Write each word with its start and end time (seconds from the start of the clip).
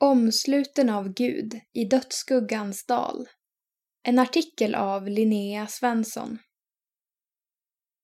Omsluten 0.00 0.90
av 0.90 1.08
Gud 1.08 1.60
i 1.72 1.84
dödsskuggans 1.84 2.86
dal. 2.86 3.28
En 4.02 4.18
artikel 4.18 4.74
av 4.74 5.08
Linnea 5.08 5.66
Svensson. 5.66 6.38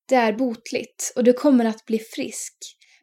Det 0.08 0.14
är 0.14 0.32
botligt 0.32 1.12
och 1.16 1.24
du 1.24 1.32
kommer 1.32 1.64
att 1.64 1.84
bli 1.86 1.98
frisk, 1.98 2.54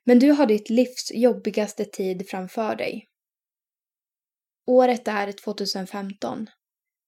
men 0.04 0.20
du 0.20 0.32
har 0.32 0.46
ditt 0.46 0.70
livs 0.70 1.12
jobbigaste 1.14 1.86
tid 1.86 2.30
framför 2.30 2.76
dig. 2.76 3.08
Året 4.68 5.08
är 5.08 5.32
2015. 5.32 6.48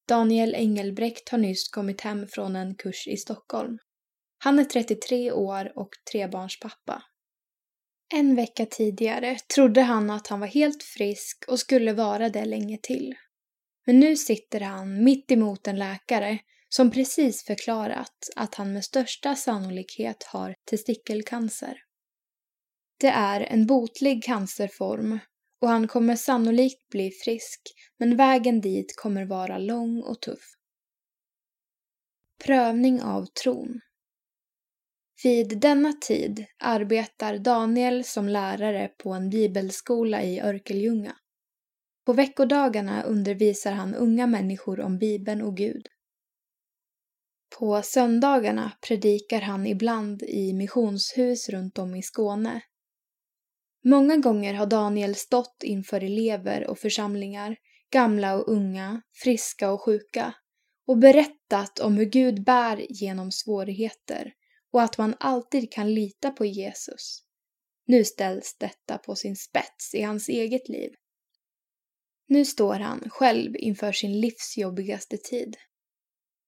Daniel 0.08 0.56
Engelbrekt 0.56 1.30
har 1.30 1.38
nyss 1.38 1.70
kommit 1.70 2.02
hem 2.02 2.28
från 2.28 2.56
en 2.56 2.76
kurs 2.76 3.08
i 3.08 3.18
Stockholm. 3.18 3.78
Han 4.38 4.60
är 4.60 4.66
33 4.66 5.32
år 5.32 5.72
och 5.76 5.90
trebarnspappa. 6.12 7.04
En 8.14 8.36
vecka 8.36 8.66
tidigare 8.66 9.38
trodde 9.56 9.82
han 9.82 10.10
att 10.10 10.28
han 10.28 10.40
var 10.40 10.48
helt 10.48 10.84
frisk 10.84 11.46
och 11.48 11.60
skulle 11.60 11.94
vara 11.94 12.30
det 12.30 12.46
länge 12.46 12.78
till. 12.84 13.16
Men 13.86 14.00
nu 14.00 14.16
sitter 14.16 14.60
han 14.60 15.04
mitt 15.04 15.32
emot 15.32 15.68
en 15.68 15.80
läkare 15.80 16.40
som 16.70 16.92
precis 16.92 17.44
förklarat 17.44 18.30
att 18.36 18.56
han 18.56 18.74
med 18.74 18.86
största 18.86 19.36
sannolikhet 19.36 20.24
har 20.24 20.56
testikelcancer. 20.70 21.78
Det 23.00 23.08
är 23.08 23.42
en 23.42 23.66
botlig 23.66 24.24
cancerform 24.24 25.20
och 25.62 25.70
han 25.70 25.88
kommer 25.88 26.16
sannolikt 26.16 26.90
bli 26.90 27.12
frisk 27.12 27.62
men 27.98 28.18
vägen 28.18 28.62
dit 28.62 28.96
kommer 28.96 29.26
vara 29.26 29.58
lång 29.58 30.04
och 30.04 30.22
tuff. 30.22 30.54
Prövning 32.44 33.02
av 33.02 33.26
tron 33.26 33.82
vid 35.24 35.60
denna 35.60 35.94
tid 35.94 36.46
arbetar 36.60 37.38
Daniel 37.38 38.04
som 38.04 38.30
lärare 38.30 38.88
på 38.88 39.10
en 39.14 39.30
bibelskola 39.30 40.24
i 40.24 40.42
Örkelljunga. 40.42 41.16
På 42.06 42.14
veckodagarna 42.14 43.04
undervisar 43.04 43.72
han 43.72 43.96
unga 43.96 44.28
människor 44.28 44.80
om 44.80 44.98
Bibeln 44.98 45.42
och 45.42 45.58
Gud. 45.58 45.88
På 47.60 47.82
söndagarna 47.82 48.72
predikar 48.88 49.42
han 49.42 49.68
ibland 49.68 50.24
i 50.24 50.54
missionshus 50.54 51.50
runt 51.50 51.78
om 51.78 51.96
i 51.96 52.04
Skåne. 52.04 52.62
Många 53.86 54.18
gånger 54.18 54.54
har 54.54 54.66
Daniel 54.66 55.16
stått 55.16 55.64
inför 55.64 56.04
elever 56.04 56.68
och 56.68 56.80
församlingar, 56.80 57.58
gamla 57.92 58.36
och 58.36 58.52
unga, 58.52 59.02
friska 59.24 59.72
och 59.72 59.82
sjuka, 59.82 60.34
och 60.88 60.98
berättat 60.98 61.80
om 61.80 61.98
hur 61.98 62.06
Gud 62.06 62.44
bär 62.44 62.86
genom 62.90 63.32
svårigheter 63.32 64.34
och 64.72 64.82
att 64.82 64.98
man 64.98 65.16
alltid 65.20 65.72
kan 65.72 65.94
lita 65.94 66.32
på 66.32 66.46
Jesus. 66.46 67.24
Nu 67.86 68.06
ställs 68.06 68.58
detta 68.58 68.98
på 68.98 69.16
sin 69.16 69.36
spets 69.36 69.94
i 69.94 70.02
hans 70.02 70.30
eget 70.30 70.70
liv. 70.70 70.92
Nu 72.28 72.46
står 72.46 72.74
han 72.74 73.10
själv 73.10 73.56
inför 73.56 73.92
sin 73.92 74.20
livs 74.20 74.58
jobbigaste 74.58 75.18
tid. 75.18 75.58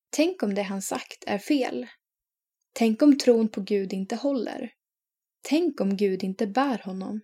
Tänk 0.10 0.44
om 0.44 0.54
det 0.54 0.62
han 0.62 0.82
sagt 0.82 1.24
är 1.28 1.38
fel? 1.38 1.88
Tänk 2.74 3.02
om 3.02 3.18
tron 3.18 3.50
på 3.50 3.62
Gud 3.62 3.94
inte 3.94 4.16
håller? 4.16 4.74
Tänk 5.42 5.82
om 5.82 5.98
Gud 5.98 6.24
inte 6.24 6.48
bär 6.48 6.82
honom? 6.84 7.22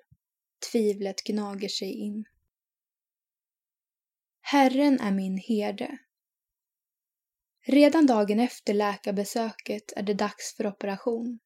Tvivlet 0.71 1.23
gnager 1.23 1.69
sig 1.69 1.91
in. 1.93 2.25
Herren 4.41 4.99
är 4.99 5.11
min 5.11 5.37
herde. 5.37 5.97
Redan 7.69 8.05
dagen 8.05 8.39
efter 8.39 8.73
läkarbesöket 8.73 9.93
är 9.95 10.03
det 10.03 10.13
dags 10.13 10.55
för 10.57 10.67
operation. 10.67 11.39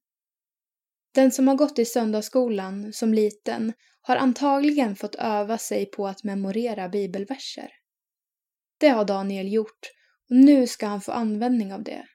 Den 1.13 1.31
som 1.31 1.47
har 1.47 1.55
gått 1.55 1.79
i 1.79 1.85
söndagsskolan 1.85 2.93
som 2.93 3.13
liten 3.13 3.73
har 4.01 4.15
antagligen 4.15 4.95
fått 4.95 5.15
öva 5.15 5.57
sig 5.57 5.85
på 5.85 6.07
att 6.07 6.23
memorera 6.23 6.89
bibelverser. 6.89 7.71
Det 8.77 8.89
har 8.89 9.05
Daniel 9.05 9.53
gjort 9.53 9.91
och 10.29 10.35
nu 10.35 10.67
ska 10.67 10.87
han 10.87 11.01
få 11.01 11.11
användning 11.11 11.73
av 11.73 11.83
det. 11.83 12.05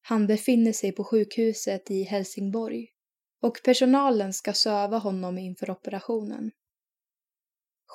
Han 0.00 0.26
befinner 0.26 0.72
sig 0.72 0.92
på 0.92 1.04
sjukhuset 1.04 1.90
i 1.90 2.02
Helsingborg 2.02 2.86
och 3.42 3.60
personalen 3.64 4.32
ska 4.32 4.52
söva 4.52 4.98
honom 4.98 5.38
inför 5.38 5.70
operationen. 5.70 6.50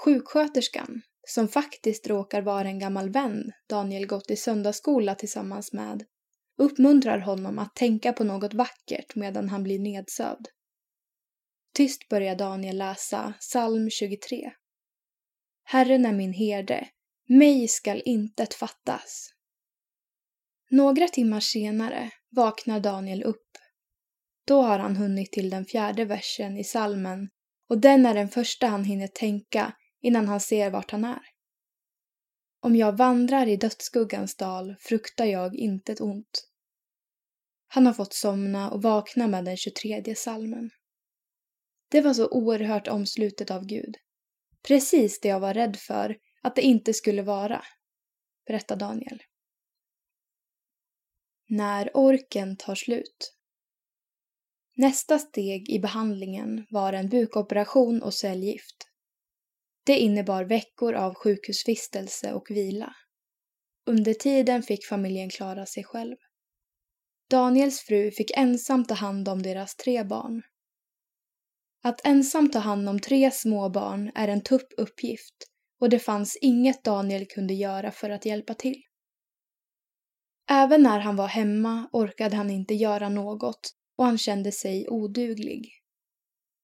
Sjuksköterskan, 0.03 1.01
som 1.27 1.47
faktiskt 1.47 2.07
råkar 2.07 2.41
vara 2.41 2.67
en 2.67 2.79
gammal 2.79 3.09
vän 3.09 3.51
Daniel 3.69 4.07
gått 4.07 4.31
i 4.31 4.35
söndagsskola 4.35 5.15
tillsammans 5.15 5.73
med, 5.73 6.03
uppmuntrar 6.57 7.19
honom 7.19 7.59
att 7.59 7.75
tänka 7.75 8.13
på 8.13 8.23
något 8.23 8.53
vackert 8.53 9.15
medan 9.15 9.49
han 9.49 9.63
blir 9.63 9.79
nedsövd. 9.79 10.47
Tyst 11.73 12.09
börjar 12.09 12.35
Daniel 12.35 12.77
läsa 12.77 13.33
psalm 13.39 13.89
23. 13.89 14.51
Herren 15.63 16.05
är 16.05 16.13
min 16.13 16.33
herde, 16.33 16.87
mig 17.29 17.67
skall 17.67 18.01
intet 18.05 18.53
fattas. 18.53 19.29
Några 20.69 21.07
timmar 21.07 21.39
senare 21.39 22.11
vaknar 22.29 22.79
Daniel 22.79 23.23
upp. 23.23 23.57
Då 24.47 24.61
har 24.61 24.79
han 24.79 24.95
hunnit 24.95 25.31
till 25.31 25.49
den 25.49 25.65
fjärde 25.65 26.05
versen 26.05 26.57
i 26.57 26.63
salmen 26.63 27.29
och 27.69 27.77
den 27.77 28.05
är 28.05 28.13
den 28.13 28.29
första 28.29 28.67
han 28.67 28.83
hinner 28.83 29.07
tänka 29.07 29.73
innan 30.05 30.27
han 30.27 30.39
ser 30.39 30.71
vart 30.71 30.91
han 30.91 31.05
är. 31.05 31.21
Om 32.59 32.75
jag 32.75 32.97
vandrar 32.97 33.47
i 33.47 33.55
dödsskuggans 33.55 34.35
dal 34.35 34.75
fruktar 34.79 35.25
jag 35.25 35.55
intet 35.55 36.01
ont. 36.01 36.47
Han 37.67 37.85
har 37.85 37.93
fått 37.93 38.13
somna 38.13 38.71
och 38.71 38.81
vakna 38.81 39.27
med 39.27 39.45
den 39.45 39.57
23 39.57 40.15
salmen. 40.15 40.69
Det 41.89 42.01
var 42.01 42.13
så 42.13 42.27
oerhört 42.27 42.87
omslutet 42.87 43.51
av 43.51 43.65
Gud. 43.65 43.95
Precis 44.67 45.19
det 45.19 45.27
jag 45.27 45.39
var 45.39 45.53
rädd 45.53 45.75
för 45.75 46.17
att 46.41 46.55
det 46.55 46.61
inte 46.61 46.93
skulle 46.93 47.21
vara, 47.21 47.63
berättar 48.47 48.75
Daniel. 48.75 49.23
När 51.47 51.91
orken 51.93 52.57
tar 52.57 52.75
slut. 52.75 53.35
Nästa 54.75 55.19
steg 55.19 55.69
i 55.69 55.79
behandlingen 55.79 56.65
var 56.69 56.93
en 56.93 57.09
bukoperation 57.09 58.03
och 58.03 58.13
cellgift. 58.13 58.94
Det 59.85 59.99
innebar 59.99 60.43
veckor 60.43 60.93
av 60.93 61.13
sjukhusvistelse 61.13 62.33
och 62.33 62.51
vila. 62.51 62.95
Under 63.85 64.13
tiden 64.13 64.63
fick 64.63 64.85
familjen 64.85 65.29
klara 65.29 65.65
sig 65.65 65.83
själv. 65.83 66.15
Daniels 67.29 67.79
fru 67.79 68.11
fick 68.11 68.31
ensam 68.37 68.85
ta 68.85 68.93
hand 68.93 69.29
om 69.29 69.41
deras 69.41 69.75
tre 69.75 70.03
barn. 70.03 70.41
Att 71.83 72.05
ensam 72.05 72.51
ta 72.51 72.59
hand 72.59 72.89
om 72.89 72.99
tre 72.99 73.31
små 73.31 73.69
barn 73.69 74.11
är 74.15 74.27
en 74.27 74.41
tuff 74.41 74.67
uppgift 74.77 75.35
och 75.79 75.89
det 75.89 75.99
fanns 75.99 76.37
inget 76.41 76.83
Daniel 76.83 77.25
kunde 77.25 77.53
göra 77.53 77.91
för 77.91 78.09
att 78.09 78.25
hjälpa 78.25 78.53
till. 78.53 78.81
Även 80.49 80.83
när 80.83 80.99
han 80.99 81.15
var 81.15 81.27
hemma 81.27 81.89
orkade 81.93 82.35
han 82.35 82.49
inte 82.49 82.73
göra 82.73 83.09
något 83.09 83.71
och 83.97 84.05
han 84.05 84.17
kände 84.17 84.51
sig 84.51 84.89
oduglig. 84.89 85.71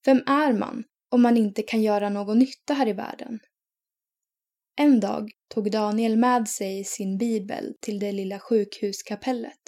Vem 0.05 0.23
är 0.27 0.53
man 0.53 0.83
om 1.11 1.21
man 1.21 1.37
inte 1.37 1.61
kan 1.61 1.81
göra 1.81 2.09
någon 2.09 2.39
nytta 2.39 2.73
här 2.73 2.87
i 2.87 2.93
världen. 2.93 3.39
En 4.75 4.99
dag 4.99 5.31
tog 5.53 5.71
Daniel 5.71 6.17
med 6.17 6.47
sig 6.47 6.83
sin 6.83 7.17
bibel 7.17 7.73
till 7.81 7.99
det 7.99 8.11
lilla 8.11 8.39
sjukhuskapellet. 8.39 9.61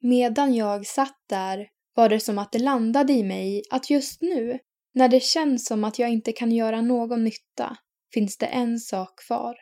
Medan 0.00 0.54
jag 0.54 0.86
satt 0.86 1.18
där 1.28 1.68
var 1.94 2.08
det 2.08 2.20
som 2.20 2.38
att 2.38 2.52
det 2.52 2.58
landade 2.58 3.12
i 3.12 3.24
mig 3.24 3.62
att 3.70 3.90
just 3.90 4.22
nu, 4.22 4.58
när 4.94 5.08
det 5.08 5.22
känns 5.22 5.66
som 5.66 5.84
att 5.84 5.98
jag 5.98 6.10
inte 6.10 6.32
kan 6.32 6.52
göra 6.52 6.80
någon 6.80 7.24
nytta, 7.24 7.76
finns 8.14 8.38
det 8.38 8.46
en 8.46 8.78
sak 8.78 9.20
kvar. 9.26 9.56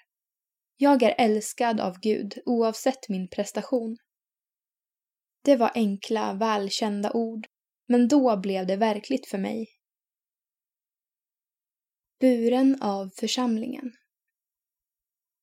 Jag 0.77 1.03
är 1.03 1.15
älskad 1.19 1.81
av 1.81 2.01
Gud 2.01 2.35
oavsett 2.47 3.09
min 3.09 3.29
prestation. 3.29 3.97
Det 5.45 5.57
var 5.57 5.71
enkla, 5.75 6.33
välkända 6.33 7.13
ord, 7.13 7.47
men 7.89 8.09
då 8.09 8.37
blev 8.37 8.67
det 8.67 8.77
verkligt 8.77 9.27
för 9.29 9.39
mig. 9.39 9.76
Buren 12.21 12.83
av 12.83 13.11
församlingen. 13.17 13.93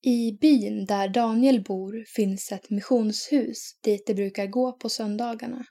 I 0.02 0.38
byn 0.42 0.86
där 0.86 1.08
Daniel 1.08 1.64
bor 1.64 2.06
finns 2.16 2.52
ett 2.52 2.70
missionshus 2.70 3.80
dit 3.84 4.08
de 4.08 4.14
brukar 4.14 4.48
gå 4.48 4.72
på 4.72 4.90
söndagarna. 4.90 5.66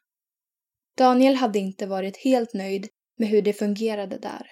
Daniel 0.96 1.34
hade 1.34 1.58
inte 1.58 1.86
varit 1.86 2.16
helt 2.16 2.54
nöjd 2.54 2.88
med 3.18 3.28
hur 3.28 3.42
det 3.42 3.52
fungerade 3.52 4.18
där. 4.18 4.46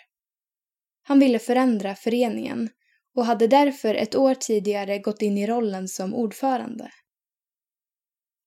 Han 1.02 1.20
ville 1.20 1.38
förändra 1.38 1.94
föreningen 1.94 2.68
och 3.14 3.24
hade 3.24 3.46
därför 3.46 3.94
ett 3.94 4.14
år 4.14 4.34
tidigare 4.34 4.98
gått 4.98 5.22
in 5.22 5.38
i 5.38 5.46
rollen 5.46 5.88
som 5.88 6.14
ordförande. 6.14 6.90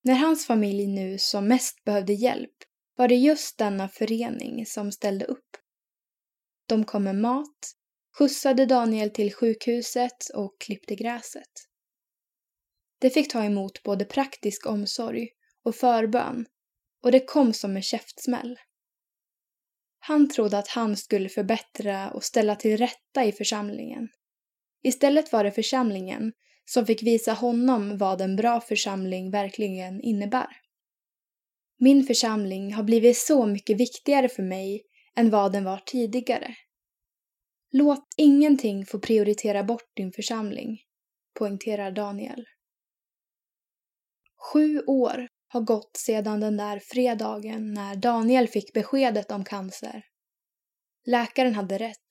När 0.04 0.16
hans 0.16 0.48
familj 0.48 0.88
nu 0.88 1.18
som 1.18 1.48
mest 1.48 1.84
behövde 1.84 2.14
hjälp 2.14 2.56
var 2.96 3.08
det 3.08 3.16
just 3.16 3.58
denna 3.58 3.90
förening 3.90 4.66
som 4.66 4.92
ställde 4.92 5.26
upp. 5.26 5.58
De 6.68 6.86
kom 6.86 7.04
med 7.04 7.16
mat, 7.16 7.74
skjutsade 8.18 8.66
Daniel 8.66 9.10
till 9.10 9.34
sjukhuset 9.34 10.30
och 10.34 10.56
klippte 10.60 10.96
gräset. 10.96 11.52
Det 13.00 13.10
fick 13.10 13.32
ta 13.32 13.44
emot 13.44 13.84
både 13.84 14.06
praktisk 14.06 14.66
omsorg 14.66 15.30
och 15.64 15.76
förbön 15.76 16.46
och 17.04 17.12
det 17.12 17.20
kom 17.20 17.54
som 17.54 17.76
en 17.76 17.82
käftsmäll. 17.82 18.60
Han 20.00 20.30
trodde 20.30 20.58
att 20.58 20.68
han 20.68 20.98
skulle 20.98 21.30
förbättra 21.30 22.12
och 22.12 22.24
ställa 22.24 22.56
till 22.56 22.78
rätta 22.78 23.26
i 23.26 23.32
församlingen. 23.32 24.10
Istället 24.84 25.32
var 25.32 25.44
det 25.44 25.52
församlingen 25.52 26.34
som 26.66 26.86
fick 26.86 27.04
visa 27.04 27.34
honom 27.34 27.98
vad 27.98 28.22
en 28.22 28.36
bra 28.36 28.62
församling 28.62 29.32
verkligen 29.32 30.02
innebär. 30.02 30.48
Min 31.80 32.04
församling 32.04 32.74
har 32.74 32.84
blivit 32.84 33.18
så 33.18 33.46
mycket 33.46 33.78
viktigare 33.80 34.30
för 34.30 34.44
mig 34.44 34.82
än 35.16 35.30
vad 35.30 35.54
den 35.54 35.64
var 35.64 35.82
tidigare. 35.86 36.56
Låt 37.76 38.06
ingenting 38.18 38.86
få 38.86 39.00
prioritera 39.00 39.64
bort 39.64 39.92
din 39.96 40.12
församling, 40.12 40.82
poängterar 41.40 41.92
Daniel. 41.92 42.46
Sju 44.52 44.80
år 44.80 45.28
har 45.48 45.62
gått 45.62 45.98
sedan 45.98 46.40
den 46.40 46.58
där 46.58 46.80
fredagen 46.80 47.74
när 47.74 47.96
Daniel 47.96 48.48
fick 48.48 48.74
beskedet 48.74 49.32
om 49.32 49.44
cancer. 49.46 50.06
Läkaren 51.06 51.56
hade 51.56 51.78
rätt. 51.78 52.08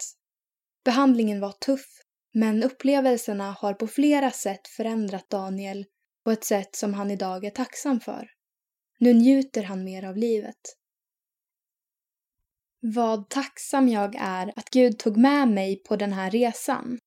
Behandlingen 0.84 1.40
var 1.40 1.52
tuff, 1.52 1.86
men 2.34 2.62
upplevelserna 2.62 3.52
har 3.52 3.74
på 3.74 3.86
flera 3.86 4.30
sätt 4.30 4.68
förändrat 4.68 5.30
Daniel 5.30 5.84
på 6.24 6.30
ett 6.30 6.44
sätt 6.44 6.76
som 6.76 6.94
han 6.94 7.10
idag 7.10 7.44
är 7.44 7.50
tacksam 7.50 8.00
för. 8.00 8.30
Nu 8.98 9.14
njuter 9.14 9.62
han 9.62 9.84
mer 9.84 10.04
av 10.04 10.16
livet. 10.16 10.60
Vad 12.84 13.28
tacksam 13.28 13.88
jag 13.88 14.14
är 14.18 14.52
att 14.56 14.70
Gud 14.70 14.98
tog 14.98 15.16
med 15.16 15.48
mig 15.48 15.76
på 15.76 15.96
den 15.96 16.12
här 16.12 16.30
resan 16.30 16.98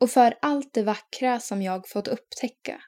och 0.00 0.10
för 0.10 0.34
allt 0.42 0.74
det 0.74 0.82
vackra 0.82 1.40
som 1.40 1.62
jag 1.62 1.88
fått 1.88 2.08
upptäcka. 2.08 2.80